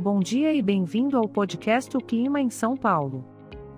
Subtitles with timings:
[0.00, 3.24] Bom dia e bem-vindo ao podcast O Clima em São Paulo.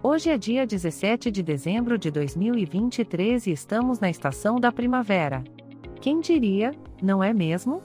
[0.02, 5.44] Hoje é dia 17 de dezembro de 2023 e estamos na estação da primavera.
[6.00, 6.70] Quem diria,
[7.02, 7.82] não é mesmo?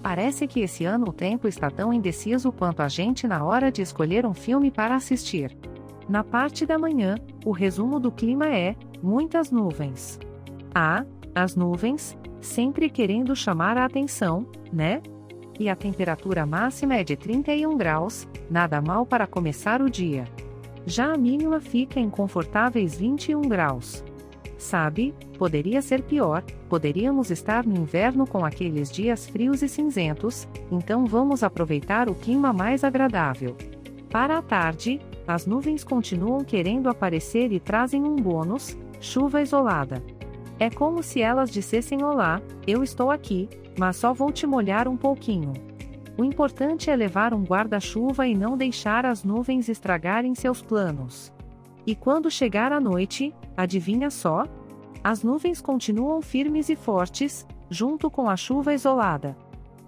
[0.00, 3.82] Parece que esse ano o tempo está tão indeciso quanto a gente na hora de
[3.82, 5.50] escolher um filme para assistir.
[6.08, 10.20] Na parte da manhã, o resumo do clima é: muitas nuvens.
[10.72, 11.04] Ah,
[11.34, 15.02] as nuvens, sempre querendo chamar a atenção, né?
[15.62, 20.24] E a temperatura máxima é de 31 graus, nada mal para começar o dia.
[20.84, 24.02] Já a mínima fica em confortáveis 21 graus.
[24.58, 31.06] Sabe, poderia ser pior, poderíamos estar no inverno com aqueles dias frios e cinzentos, então
[31.06, 33.56] vamos aproveitar o clima mais agradável.
[34.10, 40.02] Para a tarde, as nuvens continuam querendo aparecer e trazem um bônus: chuva isolada.
[40.62, 44.96] É como se elas dissessem: Olá, eu estou aqui, mas só vou te molhar um
[44.96, 45.52] pouquinho.
[46.16, 51.32] O importante é levar um guarda-chuva e não deixar as nuvens estragarem seus planos.
[51.84, 54.44] E quando chegar a noite, adivinha só?
[55.02, 59.36] As nuvens continuam firmes e fortes, junto com a chuva isolada.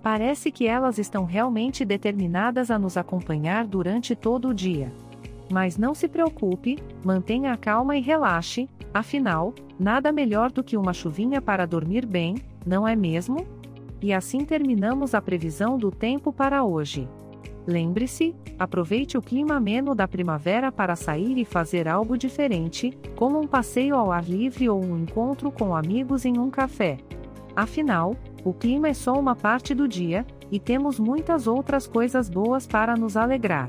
[0.02, 4.92] Parece que elas estão realmente determinadas a nos acompanhar durante todo o dia.
[5.54, 10.92] Mas não se preocupe, mantenha a calma e relaxe, afinal, nada melhor do que uma
[10.92, 12.34] chuvinha para dormir bem,
[12.66, 13.46] não é mesmo?
[14.02, 17.08] E assim terminamos a previsão do tempo para hoje.
[17.68, 23.46] Lembre-se, aproveite o clima ameno da primavera para sair e fazer algo diferente, como um
[23.46, 26.98] passeio ao ar livre ou um encontro com amigos em um café.
[27.54, 32.66] Afinal, o clima é só uma parte do dia, e temos muitas outras coisas boas
[32.66, 33.68] para nos alegrar.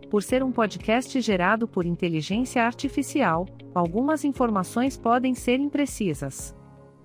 [0.11, 6.53] por ser um podcast gerado por inteligência artificial, algumas informações podem ser imprecisas.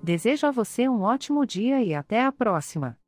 [0.03, 3.06] Desejo a você um ótimo dia e até a próxima!